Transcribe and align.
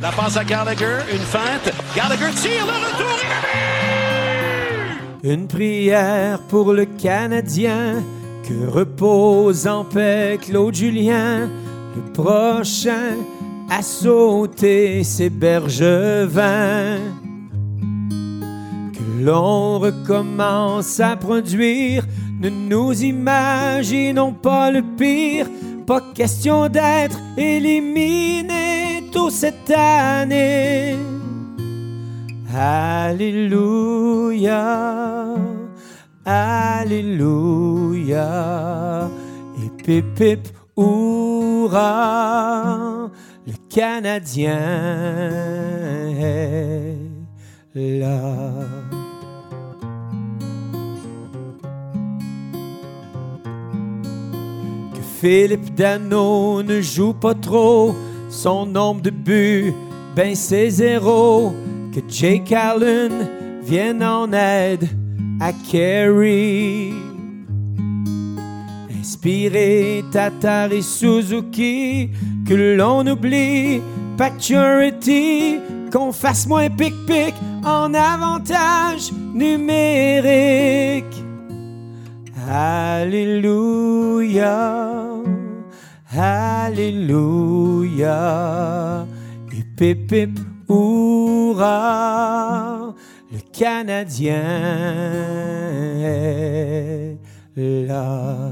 La 0.00 0.12
passe 0.12 0.36
à 0.36 0.44
Gallagher, 0.44 0.98
une 1.10 1.18
feinte. 1.18 1.72
Gallagher 1.94 2.30
tire 2.34 2.66
le 2.66 2.72
retour 2.72 3.18
et 5.22 5.32
Une 5.32 5.48
prière 5.48 6.40
pour 6.48 6.74
le 6.74 6.84
Canadien, 6.84 8.02
que 8.46 8.66
repose 8.68 9.66
en 9.66 9.84
paix 9.84 10.38
Claude 10.40 10.74
Julien, 10.74 11.48
le 11.96 12.12
prochain 12.12 13.16
à 13.70 13.80
sauter 13.82 15.02
ses 15.02 15.30
bergevins. 15.30 16.98
Que 18.92 19.24
l'on 19.24 19.78
recommence 19.78 21.00
à 21.00 21.16
produire, 21.16 22.04
ne 22.38 22.50
nous 22.50 23.02
imaginons 23.02 24.32
pas 24.32 24.70
le 24.70 24.82
pire, 24.82 25.46
pas 25.86 26.02
question 26.14 26.68
d'être 26.68 27.18
éliminé 27.38 28.55
cette 29.30 29.70
année. 29.70 30.96
Alléluia, 32.54 33.84
Alléluia, 36.24 37.50
et 39.58 39.70
pip 39.82 40.04
pip, 40.14 40.48
hurrah, 40.76 42.08
le 43.46 43.52
Canadien 43.68 44.58
là. 47.76 48.20
Que 54.94 55.02
Philippe 55.20 55.74
Dano 55.74 56.62
ne 56.62 56.80
joue 56.80 57.12
pas 57.12 57.34
trop, 57.34 57.94
son 58.36 58.66
nombre 58.66 59.00
de 59.00 59.10
buts, 59.10 59.72
ben 60.14 60.34
c'est 60.34 60.68
zéro. 60.68 61.54
Que 61.92 62.00
Jake 62.06 62.52
Allen 62.52 63.12
vienne 63.62 64.02
en 64.02 64.30
aide 64.32 64.86
à 65.40 65.52
Kerry. 65.52 66.92
Inspiré 69.00 70.04
Tatar 70.12 70.70
et 70.72 70.82
Suzuki, 70.82 72.10
que 72.46 72.76
l'on 72.76 73.06
oublie 73.06 73.80
Paturity, 74.18 75.58
qu'on 75.90 76.12
fasse 76.12 76.46
moins 76.46 76.68
pic-pic 76.68 77.34
en 77.64 77.94
avantage 77.94 79.12
numérique. 79.34 81.04
Alléluia, 82.48 83.76
Alléluia, 86.18 88.06
pip, 89.76 90.14
hurrah, 90.66 91.74
le 93.30 93.38
Canadien 93.52 94.42
est 97.54 97.86
là. 97.86 98.50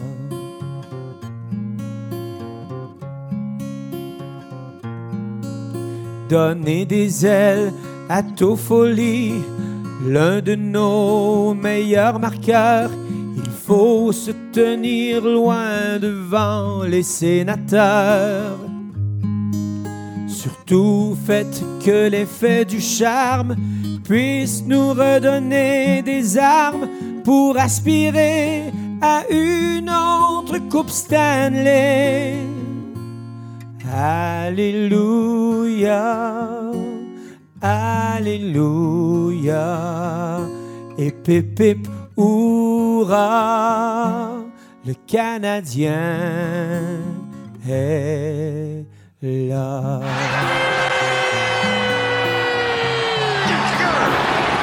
Donner 6.29 6.85
des 6.85 7.25
ailes 7.25 7.73
à 8.11 8.23
Toffoli, 8.23 9.33
l'un 10.07 10.43
de 10.43 10.55
nos 10.55 11.55
meilleurs 11.55 12.19
marqueurs. 12.19 12.91
Faut 13.67 14.13
se 14.13 14.31
tenir 14.53 15.23
loin 15.23 15.99
devant 15.99 16.83
les 16.83 17.03
sénateurs. 17.03 18.59
Surtout 20.29 21.17
faites 21.27 21.63
que 21.83 22.09
l'effet 22.11 22.67
du 22.67 22.81
charme 22.81 23.57
puisse 24.05 24.65
nous 24.67 24.91
redonner 24.91 26.03
des 26.03 26.37
armes 26.37 26.89
pour 27.25 27.57
aspirer 27.59 28.65
à 29.01 29.23
une 29.31 29.89
autre 29.89 30.59
Coupe 30.71 30.91
Stanley. 30.91 32.35
Alléluia, 33.91 35.31
Alléluia, 37.63 38.81
et 40.99 41.11
pip 41.11 41.55
pip, 41.55 41.89
le 43.11 44.95
Canadien 45.07 45.93
est 47.69 48.85
là. 49.23 50.01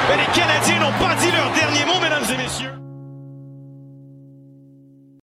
Mais 0.08 0.16
les 0.16 0.32
Canadiens 0.32 0.80
n'ont 0.80 0.98
pas 0.98 1.14